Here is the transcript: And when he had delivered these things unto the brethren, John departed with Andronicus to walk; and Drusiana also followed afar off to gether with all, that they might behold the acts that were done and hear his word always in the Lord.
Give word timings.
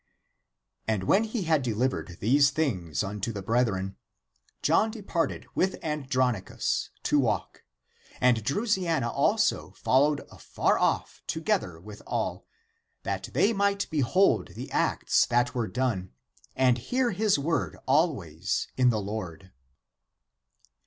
And 0.87 1.03
when 1.03 1.25
he 1.25 1.43
had 1.43 1.61
delivered 1.61 2.17
these 2.19 2.49
things 2.49 3.03
unto 3.03 3.31
the 3.31 3.43
brethren, 3.43 3.97
John 4.63 4.89
departed 4.89 5.45
with 5.53 5.77
Andronicus 5.83 6.89
to 7.03 7.19
walk; 7.19 7.63
and 8.19 8.43
Drusiana 8.43 9.09
also 9.11 9.73
followed 9.73 10.21
afar 10.31 10.79
off 10.79 11.21
to 11.27 11.39
gether 11.39 11.79
with 11.79 12.01
all, 12.07 12.47
that 13.03 13.29
they 13.35 13.53
might 13.53 13.87
behold 13.91 14.55
the 14.55 14.71
acts 14.71 15.27
that 15.27 15.53
were 15.53 15.67
done 15.67 16.13
and 16.55 16.79
hear 16.79 17.11
his 17.11 17.37
word 17.37 17.77
always 17.85 18.69
in 18.75 18.89
the 18.89 18.99
Lord. 19.01 19.51